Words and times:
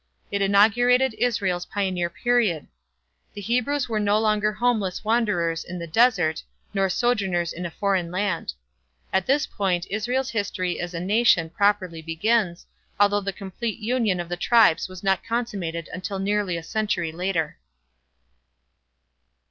It 0.31 0.41
inaugurated 0.41 1.13
Israel's 1.19 1.67
pioneer 1.67 2.09
period. 2.09 2.65
The 3.35 3.41
Hebrews 3.41 3.87
were 3.87 3.99
no 3.99 4.19
longer 4.19 4.51
homeless 4.51 5.03
wanderers 5.03 5.63
in 5.63 5.77
the 5.77 5.85
desert, 5.85 6.41
nor 6.73 6.89
sojourners 6.89 7.53
in 7.53 7.67
a 7.67 7.69
foreign 7.69 8.09
land. 8.09 8.55
At 9.13 9.27
this 9.27 9.45
point 9.45 9.85
Israel's 9.91 10.31
history 10.31 10.79
as 10.79 10.95
a 10.95 10.99
nation 10.99 11.51
properly 11.51 12.01
begins, 12.01 12.65
although 12.99 13.21
the 13.21 13.31
complete 13.31 13.77
union 13.77 14.19
of 14.19 14.27
the 14.29 14.37
tribes 14.37 14.89
was 14.89 15.03
not 15.03 15.23
consummated 15.23 15.87
until 15.93 16.17
nearly 16.17 16.57
a 16.57 16.63
century 16.63 17.11
later. 17.11 17.59